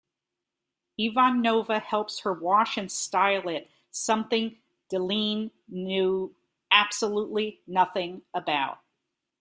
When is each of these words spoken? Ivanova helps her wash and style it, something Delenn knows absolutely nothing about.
Ivanova 0.99 1.79
helps 1.79 2.21
her 2.21 2.33
wash 2.33 2.75
and 2.75 2.91
style 2.91 3.47
it, 3.47 3.69
something 3.91 4.57
Delenn 4.89 5.51
knows 5.67 6.31
absolutely 6.71 7.61
nothing 7.67 8.23
about. 8.33 8.79